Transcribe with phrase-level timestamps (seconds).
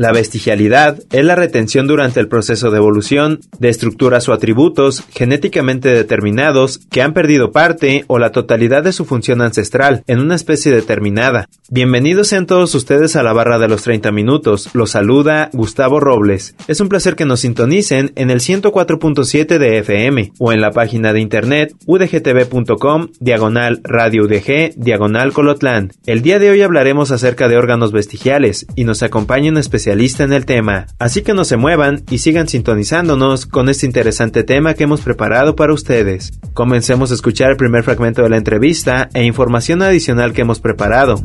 [0.00, 5.90] La vestigialidad es la retención durante el proceso de evolución de estructuras o atributos genéticamente
[5.90, 10.72] determinados que han perdido parte o la totalidad de su función ancestral en una especie
[10.72, 11.50] determinada.
[11.68, 14.70] Bienvenidos sean todos ustedes a la barra de los 30 minutos.
[14.72, 16.54] Los saluda Gustavo Robles.
[16.66, 21.12] Es un placer que nos sintonicen en el 104.7 de FM o en la página
[21.12, 25.92] de internet udgtv.com diagonal radio udg diagonal colotlán.
[26.06, 29.58] El día de hoy hablaremos acerca de órganos vestigiales y nos acompaña un
[29.90, 34.74] en el tema, así que no se muevan y sigan sintonizándonos con este interesante tema
[34.74, 36.38] que hemos preparado para ustedes.
[36.54, 41.16] Comencemos a escuchar el primer fragmento de la entrevista e información adicional que hemos preparado.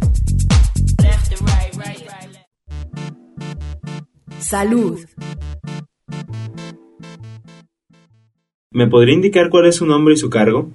[4.39, 4.99] Salud.
[8.71, 10.69] ¿Me podría indicar cuál es su nombre y su cargo?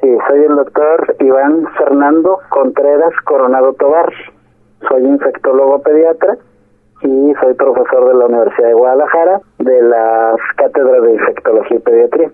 [0.00, 4.12] Sí, soy el doctor Iván Fernando Contreras Coronado Tobar.
[4.88, 6.36] Soy infectólogo pediatra
[7.02, 12.30] y soy profesor de la Universidad de Guadalajara de las cátedras de infectología y pediatría.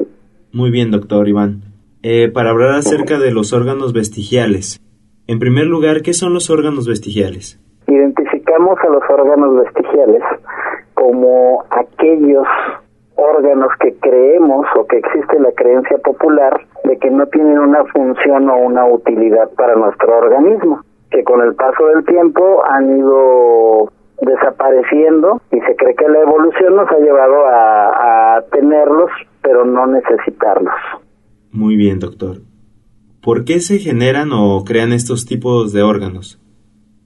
[0.52, 1.62] Muy bien, doctor Iván.
[2.02, 4.80] Eh, para hablar acerca de los órganos vestigiales.
[5.26, 7.60] En primer lugar, ¿qué son los órganos vestigiales?
[7.86, 10.22] Identificamos a los órganos vestigiales
[10.94, 12.46] como aquellos
[13.16, 18.48] órganos que creemos o que existe la creencia popular de que no tienen una función
[18.48, 25.40] o una utilidad para nuestro organismo, que con el paso del tiempo han ido desapareciendo
[25.52, 29.10] y se cree que la evolución nos ha llevado a, a tenerlos
[29.42, 30.74] pero no necesitarlos.
[31.52, 32.38] Muy bien, doctor.
[33.22, 36.40] ¿Por qué se generan o crean estos tipos de órganos?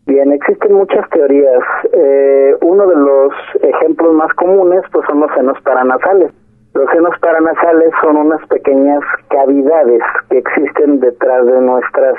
[0.06, 1.62] Bien, existen muchas teorías.
[1.92, 6.32] Eh, uno de los ejemplos más comunes pues son los senos paranasales.
[6.74, 12.14] Los senos paranasales son unas pequeñas cavidades que existen detrás de nuestras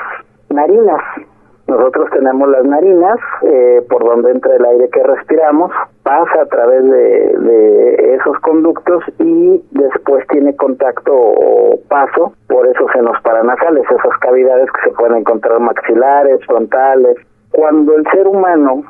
[0.49, 1.01] narinas.
[1.67, 5.71] Nosotros tenemos las narinas, eh, por donde entra el aire que respiramos,
[6.03, 12.91] pasa a través de, de, esos conductos y después tiene contacto o paso por esos
[12.91, 17.17] senos paranasales, esas cavidades que se pueden encontrar maxilares, frontales.
[17.51, 18.83] Cuando el ser humano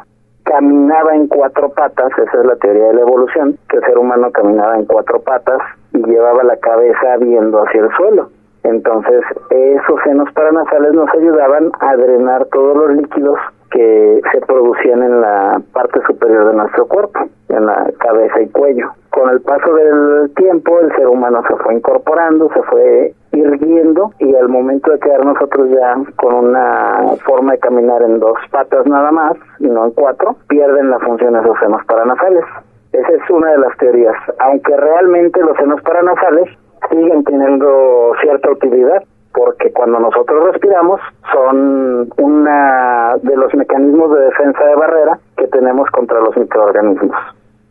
[0.44, 4.32] caminaba en cuatro patas, esa es la teoría de la evolución, que el ser humano
[4.32, 5.60] caminaba en cuatro patas
[5.94, 8.30] y llevaba la cabeza viendo hacia el suelo.
[8.64, 13.38] Entonces, esos senos paranasales nos ayudaban a drenar todos los líquidos
[13.72, 17.20] que se producían en la parte superior de nuestro cuerpo,
[17.50, 18.92] en la cabeza y cuello.
[19.10, 24.36] Con el paso del tiempo, el ser humano se fue incorporando, se fue irguiendo y
[24.36, 29.12] al momento de quedar nosotros ya con una forma de caminar en dos patas nada
[29.12, 32.46] más, y no en cuatro, pierden la función esos senos paranasales.
[32.92, 34.16] Esa es una de las teorías.
[34.40, 36.48] Aunque realmente los senos paranasales
[36.94, 41.00] siguen teniendo cierta utilidad porque cuando nosotros respiramos
[41.32, 47.18] son una de los mecanismos de defensa de barrera que tenemos contra los microorganismos.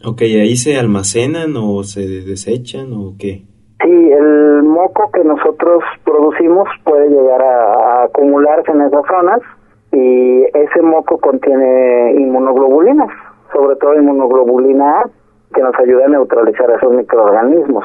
[0.05, 3.45] Ok, ¿ahí se almacenan o se desechan o qué?
[3.83, 9.41] Sí, el moco que nosotros producimos puede llegar a, a acumularse en esas zonas
[9.93, 13.11] y ese moco contiene inmunoglobulinas,
[13.53, 15.11] sobre todo inmunoglobulina A,
[15.55, 17.85] que nos ayuda a neutralizar esos microorganismos.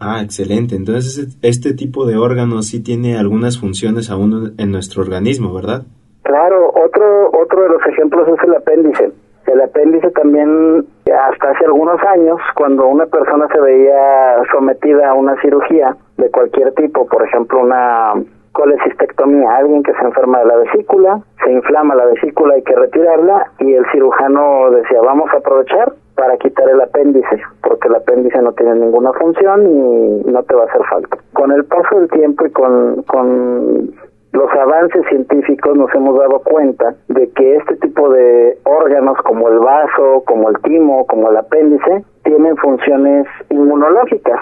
[0.00, 0.76] Ah, excelente.
[0.76, 5.82] Entonces, este tipo de órganos sí tiene algunas funciones aún en nuestro organismo, ¿verdad?
[6.22, 9.12] Claro, otro, otro de los ejemplos es el apéndice.
[9.46, 15.38] El apéndice también, hasta hace algunos años, cuando una persona se veía sometida a una
[15.42, 18.14] cirugía de cualquier tipo, por ejemplo, una
[18.52, 23.52] colecistectomía, alguien que se enferma de la vesícula, se inflama la vesícula, hay que retirarla,
[23.58, 28.52] y el cirujano decía, vamos a aprovechar para quitar el apéndice, porque el apéndice no
[28.52, 31.16] tiene ninguna función y no te va a hacer falta.
[31.32, 33.90] Con el paso del tiempo y con, con
[34.32, 39.60] los avances científicos nos hemos dado cuenta de que este tipo de órganos como el
[39.60, 44.40] vaso, como el timo, como el apéndice, tienen funciones inmunológicas.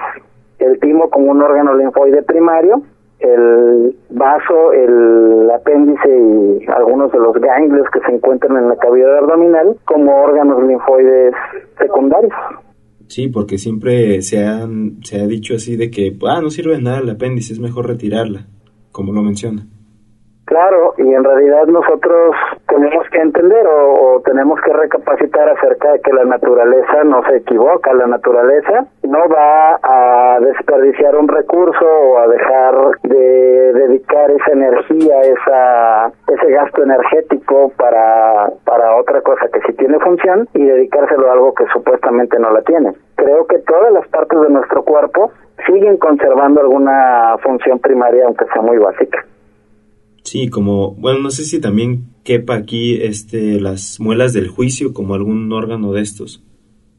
[0.58, 2.82] El timo como un órgano linfoide primario
[3.20, 9.18] el vaso, el apéndice y algunos de los ganglios que se encuentran en la cavidad
[9.18, 11.34] abdominal como órganos linfoides
[11.78, 12.32] secundarios.
[13.08, 16.82] Sí, porque siempre se, han, se ha dicho así de que, ah, no sirve de
[16.82, 18.46] nada el apéndice, es mejor retirarla,
[18.92, 19.66] como lo menciona.
[20.48, 22.34] Claro, y en realidad nosotros
[22.68, 27.92] tenemos que entender o, tenemos que recapacitar acerca de que la naturaleza no se equivoca,
[27.92, 35.20] la naturaleza no va a desperdiciar un recurso o a dejar de dedicar esa energía,
[35.20, 41.32] esa, ese gasto energético para, para otra cosa que sí tiene función y dedicárselo a
[41.34, 42.94] algo que supuestamente no la tiene.
[43.16, 45.30] Creo que todas las partes de nuestro cuerpo
[45.66, 49.22] siguen conservando alguna función primaria, aunque sea muy básica.
[50.30, 55.14] Sí, como, bueno, no sé si también quepa aquí este, las muelas del juicio como
[55.14, 56.44] algún órgano de estos.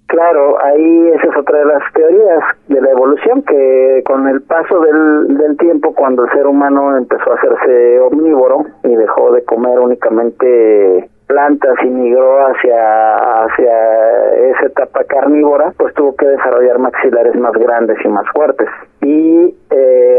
[0.07, 4.79] Claro, ahí esa es otra de las teorías de la evolución, que con el paso
[4.79, 9.77] del, del tiempo, cuando el ser humano empezó a hacerse omnívoro y dejó de comer
[9.77, 17.53] únicamente plantas y migró hacia, hacia esa etapa carnívora, pues tuvo que desarrollar maxilares más
[17.53, 18.67] grandes y más fuertes.
[19.03, 19.53] Y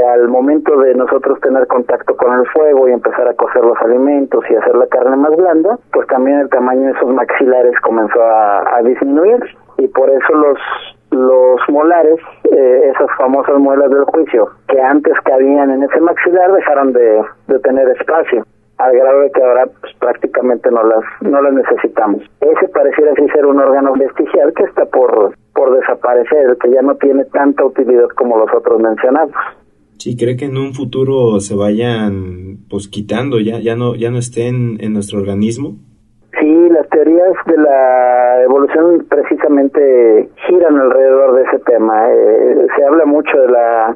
[0.03, 4.45] al momento de nosotros tener contacto con el fuego y empezar a cocer los alimentos
[4.51, 8.77] y hacer la carne más blanda, pues también el tamaño de esos maxilares comenzó a,
[8.77, 9.41] a disminuir
[9.79, 10.59] y por eso los
[11.11, 16.93] los molares, eh, esas famosas muelas del juicio, que antes cabían en ese maxilar, dejaron
[16.93, 18.45] de, de tener espacio
[18.79, 22.23] al grado de que ahora pues, prácticamente no las no las necesitamos.
[22.41, 26.95] Ese pareciera así ser un órgano vestigial que está por por desaparecer, que ya no
[26.95, 29.35] tiene tanta utilidad como los otros mencionados.
[30.01, 34.17] Sí, cree que en un futuro se vayan pues quitando, ya ya no ya no
[34.17, 35.77] estén en nuestro organismo.
[36.41, 42.11] Sí, las teorías de la evolución precisamente giran alrededor de ese tema.
[42.11, 43.95] Eh, se habla mucho de la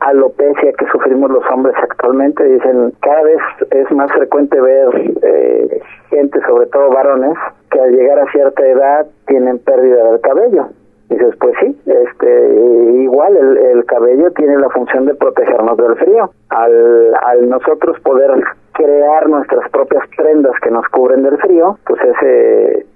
[0.00, 2.44] alopecia que sufrimos los hombres actualmente.
[2.44, 4.88] Dicen, cada vez es más frecuente ver
[5.22, 5.80] eh,
[6.10, 7.32] gente, sobre todo varones,
[7.70, 10.68] que al llegar a cierta edad tienen pérdida del cabello.
[11.08, 12.54] Dices, pues sí, este,
[13.02, 16.30] igual el, el cabello tiene la función de protegernos del frío.
[16.48, 18.30] Al, al nosotros poder
[18.72, 22.86] crear nuestras propias prendas que nos cubren del frío, pues ese,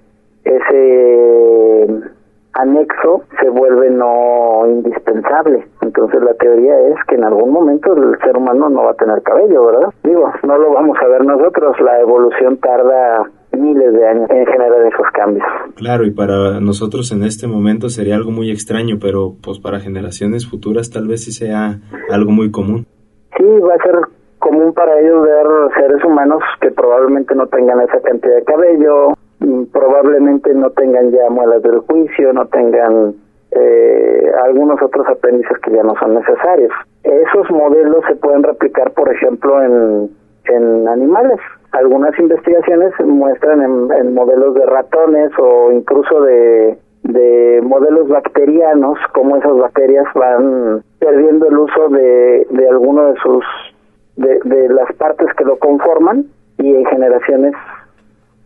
[0.45, 1.87] ese
[2.55, 5.67] anexo se vuelve no indispensable.
[5.83, 9.23] Entonces la teoría es que en algún momento el ser humano no va a tener
[9.23, 9.89] cabello, ¿verdad?
[10.03, 13.25] Digo, no lo vamos a ver nosotros, la evolución tarda
[13.61, 15.47] miles de años en generar esos cambios.
[15.77, 20.49] Claro, y para nosotros en este momento sería algo muy extraño, pero pues para generaciones
[20.49, 21.79] futuras tal vez sí sea
[22.11, 22.87] algo muy común.
[23.37, 23.97] Sí, va a ser
[24.39, 25.47] común para ellos ver
[25.77, 31.31] seres humanos que probablemente no tengan esa cantidad de cabello, mm, probablemente no tengan ya
[31.31, 33.15] muelas del juicio, no tengan
[33.53, 36.73] eh, algunos otros apéndices que ya no son necesarios.
[37.03, 40.11] Esos modelos se pueden replicar, por ejemplo, en,
[40.45, 41.39] en animales.
[41.73, 49.37] Algunas investigaciones muestran en, en modelos de ratones o incluso de, de modelos bacterianos cómo
[49.37, 53.45] esas bacterias van perdiendo el uso de, de alguno de sus
[54.17, 56.27] de, de las partes que lo conforman
[56.59, 57.55] y en generaciones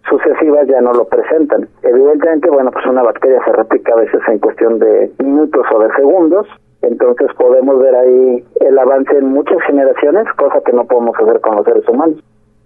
[0.08, 1.66] sucesivas ya no lo presentan.
[1.82, 5.92] Evidentemente, bueno, pues una bacteria se replica a veces en cuestión de minutos o de
[5.94, 6.46] segundos,
[6.82, 11.56] entonces podemos ver ahí el avance en muchas generaciones, cosa que no podemos hacer con
[11.56, 12.22] los seres humanos.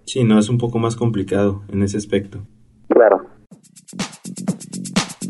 [0.09, 2.39] Sí, no, es un poco más complicado en ese aspecto.
[2.87, 3.27] Claro.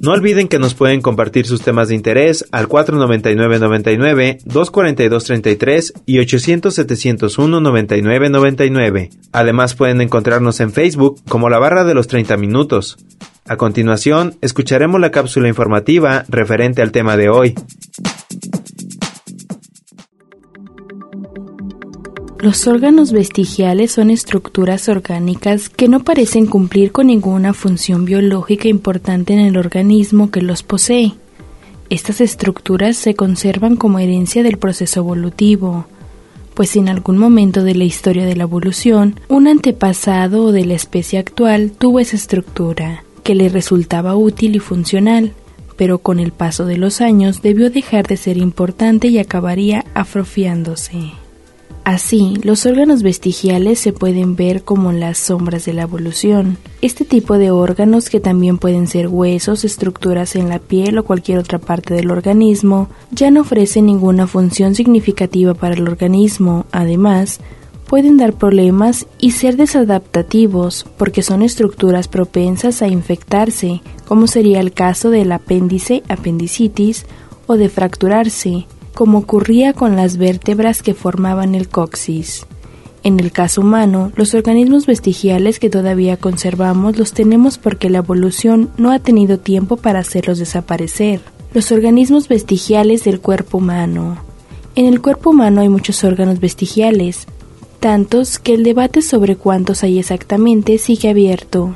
[0.01, 9.09] No olviden que nos pueden compartir sus temas de interés al 499-99, 242-33 y 800-701-9999.
[9.33, 12.95] Además pueden encontrarnos en Facebook como la barra de los 30 minutos.
[13.49, 17.55] A continuación, escucharemos la cápsula informativa referente al tema de hoy.
[22.41, 29.33] Los órganos vestigiales son estructuras orgánicas que no parecen cumplir con ninguna función biológica importante
[29.33, 31.15] en el organismo que los posee.
[31.89, 35.87] Estas estructuras se conservan como herencia del proceso evolutivo,
[36.53, 41.19] pues en algún momento de la historia de la evolución, un antepasado de la especie
[41.19, 45.33] actual tuvo esa estructura, que le resultaba útil y funcional,
[45.75, 51.11] pero con el paso de los años debió dejar de ser importante y acabaría afrofiándose.
[51.83, 56.57] Así, los órganos vestigiales se pueden ver como las sombras de la evolución.
[56.81, 61.39] Este tipo de órganos, que también pueden ser huesos, estructuras en la piel o cualquier
[61.39, 66.65] otra parte del organismo, ya no ofrecen ninguna función significativa para el organismo.
[66.71, 67.39] Además,
[67.87, 74.73] pueden dar problemas y ser desadaptativos porque son estructuras propensas a infectarse, como sería el
[74.73, 77.05] caso del apéndice, apendicitis,
[77.47, 82.45] o de fracturarse, como ocurría con las vértebras que formaban el coxis.
[83.03, 88.69] En el caso humano, los organismos vestigiales que todavía conservamos los tenemos porque la evolución
[88.77, 91.21] no ha tenido tiempo para hacerlos desaparecer.
[91.53, 94.17] Los organismos vestigiales del cuerpo humano.
[94.75, 97.25] En el cuerpo humano hay muchos órganos vestigiales,
[97.79, 101.75] tantos que el debate sobre cuántos hay exactamente sigue abierto.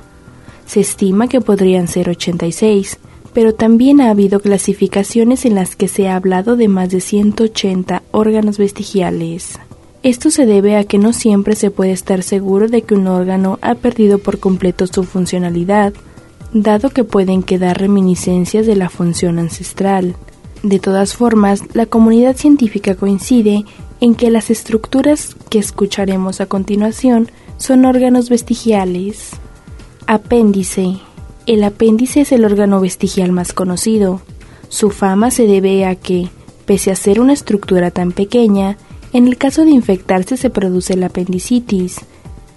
[0.66, 3.00] Se estima que podrían ser 86,
[3.34, 8.04] pero también ha habido clasificaciones en las que se ha hablado de más de 180
[8.12, 9.60] órganos vestigiales.
[10.04, 13.58] Esto se debe a que no siempre se puede estar seguro de que un órgano
[13.62, 15.94] ha perdido por completo su funcionalidad,
[16.54, 20.16] dado que pueden quedar reminiscencias de la función ancestral.
[20.62, 23.64] De todas formas, la comunidad científica coincide
[24.02, 29.32] en que las estructuras que escucharemos a continuación son órganos vestigiales.
[30.06, 31.00] Apéndice.
[31.46, 34.22] El apéndice es el órgano vestigial más conocido.
[34.70, 36.30] Su fama se debe a que,
[36.66, 38.78] pese a ser una estructura tan pequeña,
[39.12, 42.00] en el caso de infectarse se produce la apendicitis,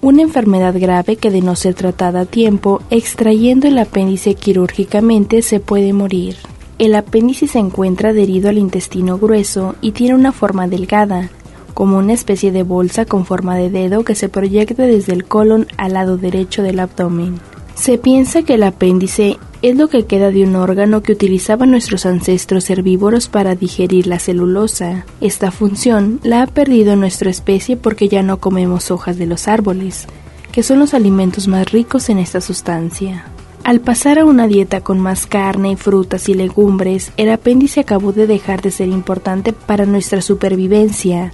[0.02, 5.59] una enfermedad grave que de no ser tratada a tiempo, extrayendo el apéndice quirúrgicamente se
[5.59, 6.37] puede morir.
[6.78, 11.31] El apéndice se encuentra adherido al intestino grueso y tiene una forma delgada,
[11.75, 15.66] como una especie de bolsa con forma de dedo que se proyecta desde el colon
[15.76, 17.40] al lado derecho del abdomen.
[17.76, 22.06] Se piensa que el apéndice es lo que queda de un órgano que utilizaban nuestros
[22.06, 25.04] ancestros herbívoros para digerir la celulosa.
[25.21, 30.06] Esta función la ha perdido nuestra especie porque ya no comemos hojas de los árboles,
[30.52, 33.26] que son los alimentos más ricos en esta sustancia.
[33.62, 38.26] Al pasar a una dieta con más carne, frutas y legumbres, el apéndice acabó de
[38.26, 41.33] dejar de ser importante para nuestra supervivencia,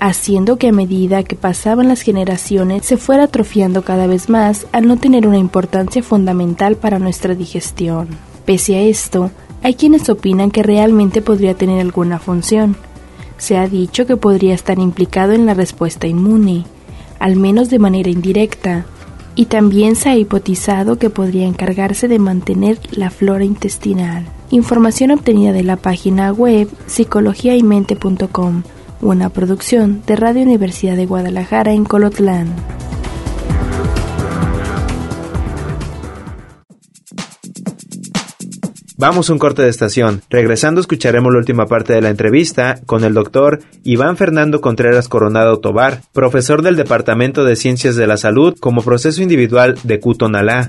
[0.00, 4.86] haciendo que a medida que pasaban las generaciones se fuera atrofiando cada vez más al
[4.86, 8.08] no tener una importancia fundamental para nuestra digestión.
[8.44, 9.30] Pese a esto,
[9.62, 12.76] hay quienes opinan que realmente podría tener alguna función.
[13.36, 16.64] Se ha dicho que podría estar implicado en la respuesta inmune,
[17.18, 18.86] al menos de manera indirecta,
[19.34, 24.26] y también se ha hipotizado que podría encargarse de mantener la flora intestinal.
[24.50, 28.62] Información obtenida de la página web psicologiaymente.com
[29.00, 32.54] una producción de Radio Universidad de Guadalajara en Colotlán.
[39.00, 40.22] Vamos a un corte de estación.
[40.28, 45.60] Regresando escucharemos la última parte de la entrevista con el doctor Iván Fernando Contreras Coronado
[45.60, 50.68] Tobar, profesor del Departamento de Ciencias de la Salud como proceso individual de Cutonalá.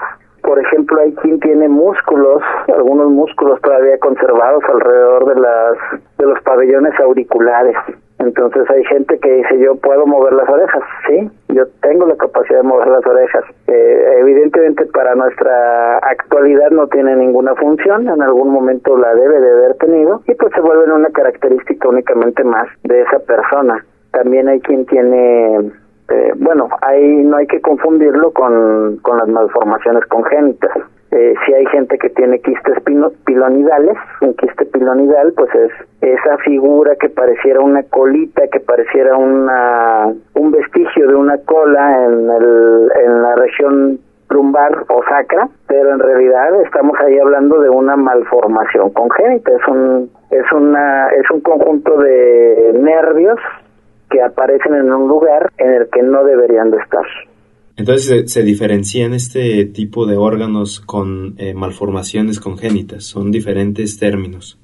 [0.50, 2.42] Por ejemplo, hay quien tiene músculos,
[2.76, 5.76] algunos músculos todavía conservados alrededor de las
[6.19, 7.76] de los pabellones auriculares.
[8.19, 12.62] Entonces hay gente que dice yo puedo mover las orejas, sí, yo tengo la capacidad
[12.62, 13.45] de mover las orejas.
[13.69, 19.52] Eh, evidentemente para nuestra actualidad no tiene ninguna función, en algún momento la debe de
[19.52, 23.87] haber tenido y pues se vuelve una característica únicamente más de esa persona.
[24.11, 25.71] También hay quien tiene
[26.11, 30.73] eh, bueno, ahí no hay que confundirlo con, con las malformaciones congénitas.
[31.12, 32.76] Eh, si hay gente que tiene quistes
[33.25, 40.12] pilonidales, un quiste pilonidal, pues es esa figura que pareciera una colita, que pareciera una
[40.35, 43.99] un vestigio de una cola en, el, en la región
[44.31, 50.11] lumbar o sacra, pero en realidad estamos ahí hablando de una malformación congénita, es un
[50.31, 53.40] es una es un conjunto de nervios
[54.11, 57.07] que aparecen en un lugar en el que no deberían de estar.
[57.76, 64.59] Entonces se, diferencian este tipo de órganos con eh, malformaciones congénitas, son diferentes términos.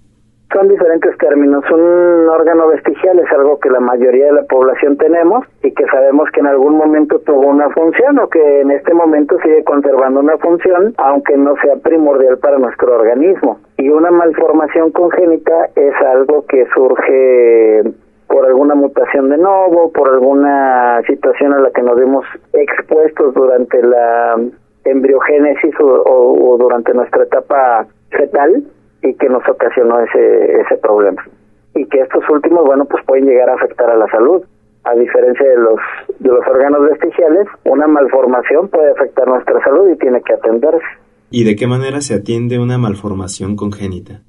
[0.52, 1.64] Son diferentes términos.
[1.70, 6.30] Un órgano vestigial es algo que la mayoría de la población tenemos y que sabemos
[6.32, 10.38] que en algún momento tuvo una función o que en este momento sigue conservando una
[10.38, 13.58] función, aunque no sea primordial para nuestro organismo.
[13.76, 17.82] Y una malformación congénita es algo que surge
[18.28, 23.82] por alguna mutación de nuevo, por alguna situación a la que nos vimos expuestos durante
[23.82, 24.36] la
[24.84, 28.64] embriogénesis o durante nuestra etapa fetal
[29.02, 31.22] y que nos ocasionó ese, ese problema.
[31.74, 34.42] Y que estos últimos, bueno, pues pueden llegar a afectar a la salud.
[34.84, 35.80] A diferencia de los,
[36.20, 40.86] de los órganos vestigiales, una malformación puede afectar nuestra salud y tiene que atenderse.
[41.30, 44.20] ¿Y de qué manera se atiende una malformación congénita?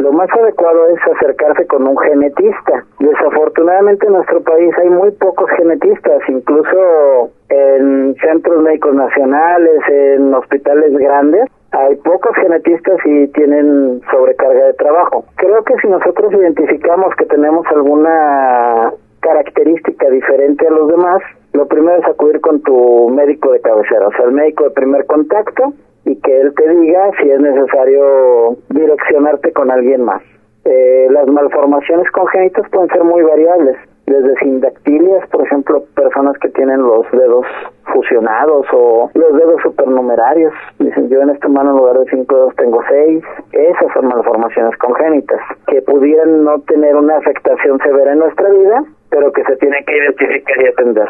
[0.00, 2.84] Lo más adecuado es acercarse con un genetista.
[3.00, 10.96] Desafortunadamente en nuestro país hay muy pocos genetistas, incluso en centros médicos nacionales, en hospitales
[10.96, 15.24] grandes, hay pocos genetistas y tienen sobrecarga de trabajo.
[15.36, 21.20] Creo que si nosotros identificamos que tenemos alguna característica diferente a los demás,
[21.52, 25.04] lo primero es acudir con tu médico de cabecera, o sea, el médico de primer
[25.04, 30.22] contacto, y que él te diga si es necesario direccionarte con alguien más.
[30.64, 33.76] Eh, las malformaciones congénitas pueden ser muy variables
[34.10, 37.46] desde sindactilias, por ejemplo, personas que tienen los dedos
[37.92, 40.52] fusionados o los dedos supernumerarios.
[40.80, 43.22] Dicen, yo en esta mano en lugar de cinco dedos tengo seis.
[43.52, 49.32] Esas son malformaciones congénitas que pudieran no tener una afectación severa en nuestra vida, pero
[49.32, 51.08] que se tiene que identificar y atender.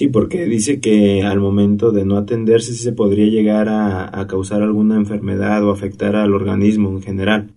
[0.00, 4.96] Sí, porque dice que al momento de no atenderse se podría llegar a, causar alguna
[4.96, 7.50] enfermedad o afectar al organismo en general.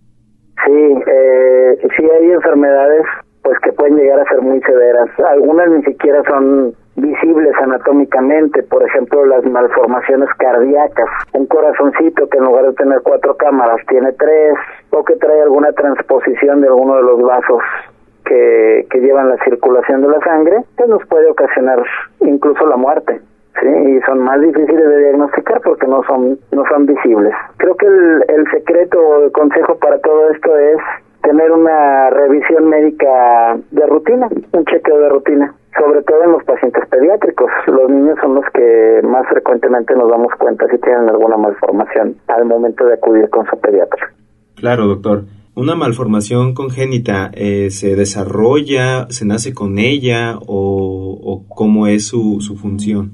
[0.66, 3.00] Sí, eh, sí hay enfermedades
[3.40, 5.08] pues que pueden llegar a ser muy severas.
[5.26, 12.44] Algunas ni siquiera son visibles anatómicamente, por ejemplo las malformaciones cardíacas, un corazoncito que en
[12.44, 14.52] lugar de tener cuatro cámaras tiene tres,
[14.90, 17.62] o que trae alguna transposición de alguno de los vasos
[18.24, 21.82] que, que llevan la circulación de la sangre, pues nos puede ocasionar
[22.20, 23.20] incluso la muerte.
[23.60, 23.68] ¿sí?
[23.68, 27.32] y son más difíciles de diagnosticar porque no son no son visibles.
[27.58, 30.78] Creo que el, el secreto o el consejo para todo esto es
[31.24, 36.86] tener una revisión médica de rutina, un chequeo de rutina, sobre todo en los pacientes
[36.88, 37.50] pediátricos.
[37.66, 42.44] Los niños son los que más frecuentemente nos damos cuenta si tienen alguna malformación al
[42.44, 44.12] momento de acudir con su pediatra.
[44.56, 45.22] Claro, doctor.
[45.56, 52.56] ¿Una malformación congénita eh, se desarrolla, se nace con ella o, cómo es su, su
[52.56, 53.12] función?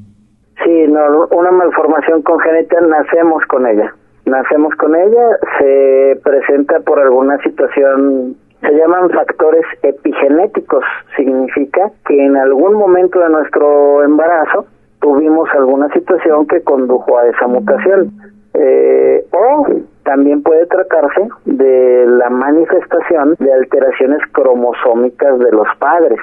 [0.65, 3.95] Sí, no, una malformación congénita nacemos con ella
[4.31, 10.85] nacemos con ella, se presenta por alguna situación, se llaman factores epigenéticos,
[11.17, 14.67] significa que en algún momento de nuestro embarazo
[15.01, 18.13] tuvimos alguna situación que condujo a esa mutación.
[18.55, 19.67] Eh, o
[20.11, 26.19] también puede tratarse de la manifestación de alteraciones cromosómicas de los padres.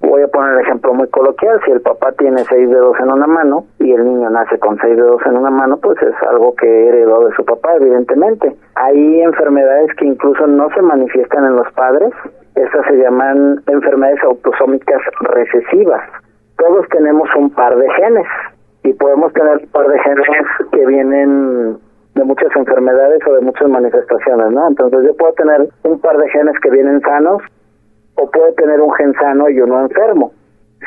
[0.00, 3.28] Voy a poner el ejemplo muy coloquial, si el papá tiene seis dedos en una
[3.28, 6.88] mano y el niño nace con seis dedos en una mano, pues es algo que
[6.88, 8.52] heredó de su papá, evidentemente.
[8.74, 12.10] Hay enfermedades que incluso no se manifiestan en los padres,
[12.56, 16.02] estas se llaman enfermedades autosómicas recesivas.
[16.58, 18.26] Todos tenemos un par de genes
[18.82, 20.26] y podemos tener un par de genes
[20.72, 21.78] que vienen
[22.20, 24.68] de muchas enfermedades o de muchas manifestaciones, ¿no?
[24.68, 27.42] Entonces yo puedo tener un par de genes que vienen sanos
[28.16, 30.32] o puede tener un gen sano y uno enfermo.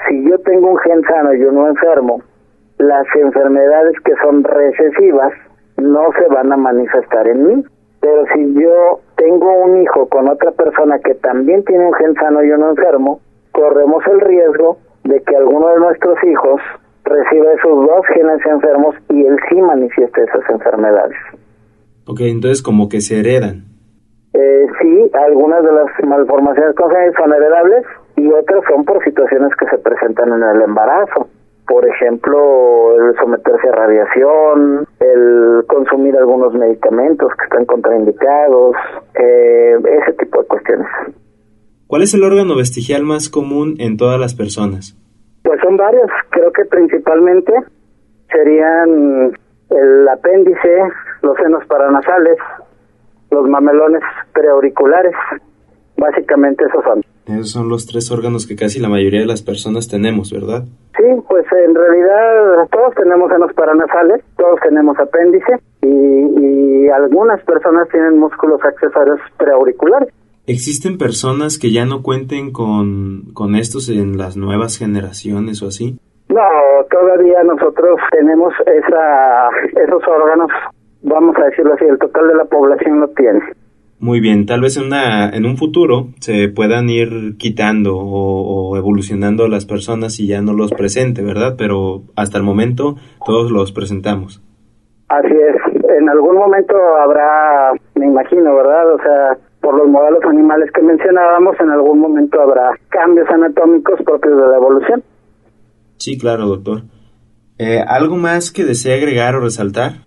[0.08, 2.22] Si yo tengo un gen sano y uno enfermo,
[2.78, 5.34] las enfermedades que son recesivas
[5.78, 7.64] no se van a manifestar en mí.
[8.00, 12.44] Pero si yo tengo un hijo con otra persona que también tiene un gen sano
[12.44, 13.22] y uno enfermo,
[13.54, 16.62] corremos el riesgo de que alguno de nuestros hijos
[17.04, 21.18] reciba esos dos genes enfermos y él sí manifieste esas enfermedades.
[22.06, 23.66] Ok, entonces como que se heredan.
[24.34, 27.86] Eh, sí, algunas de las malformaciones congénitas son heredables
[28.16, 31.28] y otras son por situaciones que se presentan en el embarazo.
[31.68, 38.76] Por ejemplo, el someterse a radiación, el consumir algunos medicamentos que están contraindicados,
[39.16, 40.88] eh, ese tipo de cuestiones.
[41.88, 44.98] ¿Cuál es el órgano vestigial más común en todas las personas?
[45.44, 47.54] Pues son varios, creo que principalmente
[48.32, 49.34] serían
[49.70, 50.84] el apéndice,
[51.22, 52.38] los senos paranasales,
[53.32, 54.02] los mamelones
[54.34, 55.14] preauriculares.
[55.98, 57.02] Básicamente esos son.
[57.26, 60.64] Esos son los tres órganos que casi la mayoría de las personas tenemos, ¿verdad?
[60.98, 67.88] Sí, pues en realidad todos tenemos senos paranasales, todos tenemos apéndice y, y algunas personas
[67.90, 70.10] tienen músculos accesorios preauriculares.
[70.46, 75.98] ¿Existen personas que ya no cuenten con, con estos en las nuevas generaciones o así?
[76.30, 76.42] No,
[76.90, 79.50] todavía nosotros tenemos esa,
[79.84, 80.50] esos órganos
[81.04, 83.40] vamos a decirlo así, el total de la población lo tiene.
[84.00, 89.48] Muy bien, tal vez en, una, en un futuro se puedan ir quitando o, evolucionando
[89.48, 91.56] las personas y ya no los presente, ¿verdad?
[91.58, 94.42] Pero hasta el momento todos los presentamos.
[95.08, 98.94] Así es, en algún momento habrá, me imagino, ¿verdad?
[98.94, 104.36] O sea, por los modelos animales que mencionábamos, en algún momento habrá cambios anatómicos propios
[104.36, 105.04] de la evolución.
[105.98, 106.82] Sí, claro, doctor.
[107.58, 110.04] Eh, ¿Algo más que desee agregar o resaltar?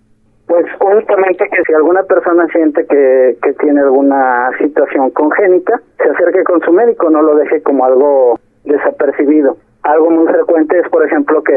[0.46, 6.44] Pues únicamente que si alguna persona siente que, que tiene alguna situación congénita, se acerque
[6.44, 9.56] con su médico, no lo deje como algo desapercibido.
[9.86, 11.54] Algo muy frecuente es, por ejemplo, que,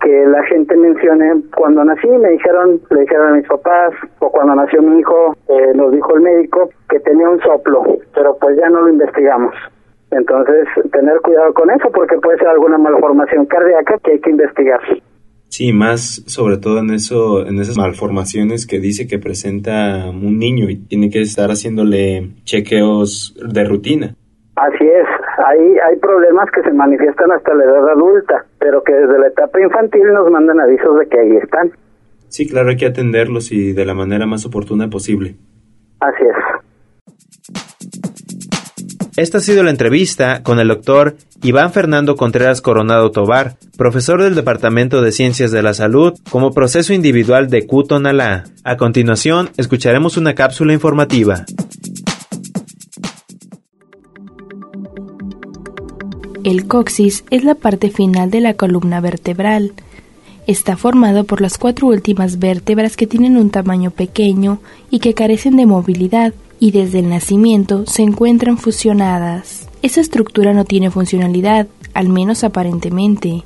[0.00, 4.54] que la gente mencione cuando nací, me dijeron, le dijeron a mis papás, o cuando
[4.54, 7.82] nació mi hijo, eh, nos dijo el médico que tenía un soplo,
[8.14, 9.52] pero pues ya no lo investigamos.
[10.12, 14.80] Entonces, tener cuidado con eso porque puede ser alguna malformación cardíaca que hay que investigar.
[15.48, 20.70] Sí, más sobre todo en eso, en esas malformaciones que dice que presenta un niño
[20.70, 24.14] y tiene que estar haciéndole chequeos de rutina.
[24.54, 25.06] Así es,
[25.38, 29.60] hay, hay problemas que se manifiestan hasta la edad adulta, pero que desde la etapa
[29.60, 31.72] infantil nos mandan avisos de que ahí están.
[32.28, 35.34] Sí, claro, hay que atenderlos y de la manera más oportuna posible.
[36.00, 36.62] Así es.
[39.16, 44.34] Esta ha sido la entrevista con el doctor Iván Fernando Contreras Coronado Tobar, profesor del
[44.34, 48.44] Departamento de Ciencias de la Salud, como proceso individual de Kutonalá.
[48.64, 51.44] A continuación, escucharemos una cápsula informativa.
[56.44, 59.74] El coxis es la parte final de la columna vertebral.
[60.48, 64.58] Está formado por las cuatro últimas vértebras que tienen un tamaño pequeño
[64.90, 69.68] y que carecen de movilidad, y desde el nacimiento se encuentran fusionadas.
[69.82, 73.44] Esa estructura no tiene funcionalidad, al menos aparentemente.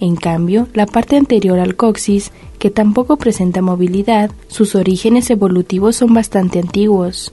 [0.00, 6.12] En cambio, la parte anterior al coxis, que tampoco presenta movilidad, sus orígenes evolutivos son
[6.12, 7.32] bastante antiguos,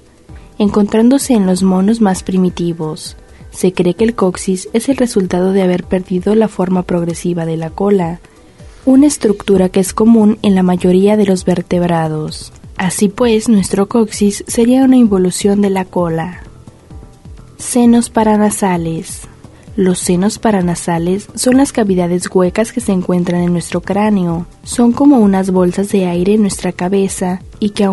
[0.59, 3.17] encontrándose en los monos más primitivos.
[3.51, 7.57] Se cree que el coxis es el resultado de haber perdido la forma progresiva de
[7.57, 8.19] la cola,
[8.85, 12.53] una estructura que es común en la mayoría de los vertebrados.
[12.77, 16.43] Así pues, nuestro coxis sería una involución de la cola.
[17.57, 19.27] Senos paranasales.
[19.75, 24.45] Los senos paranasales son las cavidades huecas que se encuentran en nuestro cráneo.
[24.63, 27.89] Son como unas bolsas de aire en nuestra cabeza y que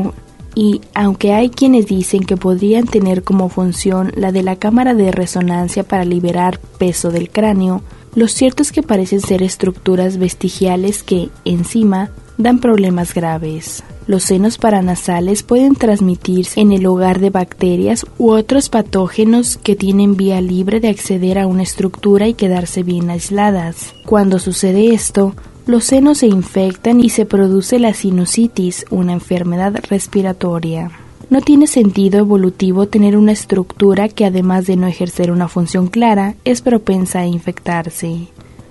[0.57, 5.12] y aunque hay quienes dicen que podrían tener como función la de la cámara de
[5.12, 7.83] resonancia para liberar peso del cráneo,
[8.14, 13.85] lo cierto es que parecen ser estructuras vestigiales que, encima, dan problemas graves.
[14.07, 20.16] Los senos paranasales pueden transmitirse en el hogar de bacterias u otros patógenos que tienen
[20.16, 23.95] vía libre de acceder a una estructura y quedarse bien aisladas.
[24.07, 25.35] Cuando sucede esto,
[25.66, 30.92] los senos se infectan y se produce la sinusitis, una enfermedad respiratoria.
[31.29, 36.37] No tiene sentido evolutivo tener una estructura que además de no ejercer una función clara,
[36.44, 38.29] es propensa a infectarse.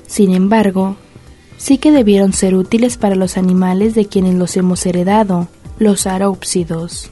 [0.08, 0.96] Sin embargo,
[1.58, 7.12] sí que debieron ser útiles para los animales de quienes los hemos heredado, los arópsidos.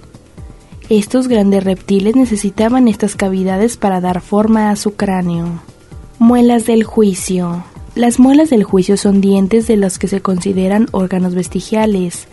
[0.87, 5.61] Estos grandes reptiles necesitaban estas cavidades para dar forma a su cráneo.
[6.19, 7.65] Muelas del juicio.
[7.95, 12.27] Las muelas del juicio son dientes de los que se consideran órganos vestigiales,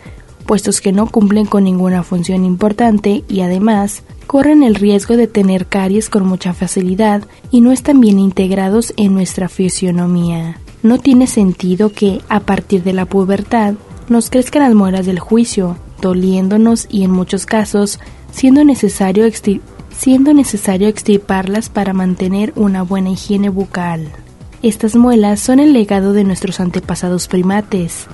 [0.47, 5.67] puestos que no cumplen con ninguna función importante y además corren el riesgo de tener
[5.67, 10.59] caries con mucha facilidad y no están bien integrados en nuestra fisionomía.
[10.81, 13.75] No tiene sentido que, a partir de la pubertad,
[14.09, 17.99] nos crezcan las muelas del juicio, doliéndonos y en muchos casos
[18.31, 19.25] siendo necesario,
[19.95, 24.11] siendo necesario extirparlas para mantener una buena higiene bucal.
[24.61, 28.07] Estas muelas son el legado de nuestros antepasados primates,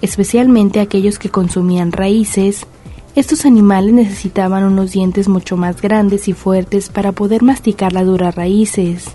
[0.00, 2.66] especialmente aquellos que consumían raíces.
[3.14, 8.34] Estos animales necesitaban unos dientes mucho más grandes y fuertes para poder masticar las duras
[8.34, 9.14] raíces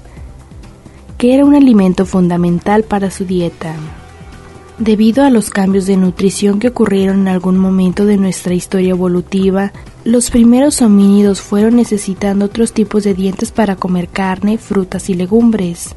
[1.17, 3.75] que era un alimento fundamental para su dieta.
[4.77, 9.73] Debido a los cambios de nutrición que ocurrieron en algún momento de nuestra historia evolutiva,
[10.03, 15.95] los primeros homínidos fueron necesitando otros tipos de dientes para comer carne, frutas y legumbres,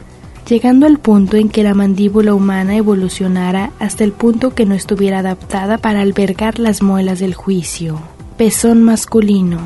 [0.48, 5.20] llegando al punto en que la mandíbula humana evolucionara hasta el punto que no estuviera
[5.20, 8.00] adaptada para albergar las muelas del juicio.
[8.36, 9.58] Pezón masculino.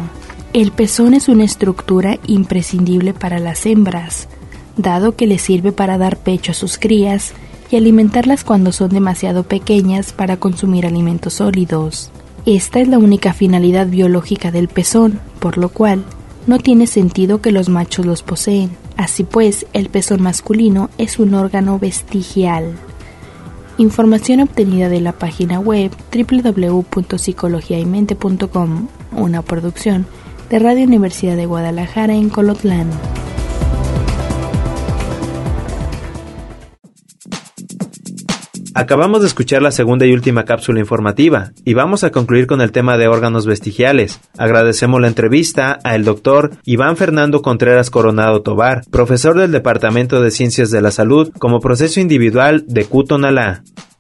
[0.52, 4.28] El pezón es una estructura imprescindible para las hembras,
[4.76, 7.32] dado que le sirve para dar pecho a sus crías
[7.70, 12.10] y alimentarlas cuando son demasiado pequeñas para consumir alimentos sólidos.
[12.46, 16.04] Esta es la única finalidad biológica del pezón, por lo cual
[16.46, 18.70] no tiene sentido que los machos los poseen.
[18.96, 22.74] Así pues, el pezón masculino es un órgano vestigial.
[23.76, 30.06] Información obtenida de la página web www.psicologiaymente.com, una producción
[30.48, 32.88] de Radio Universidad de Guadalajara en Colotlán.
[38.76, 42.72] Acabamos de escuchar la segunda y última cápsula informativa y vamos a concluir con el
[42.72, 44.20] tema de órganos vestigiales.
[44.36, 50.72] Agradecemos la entrevista al doctor Iván Fernando Contreras Coronado Tobar, profesor del Departamento de Ciencias
[50.72, 53.62] de la Salud como proceso individual de Cutonalá.